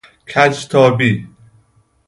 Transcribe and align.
کج 0.27 0.67
تابی 0.67 1.27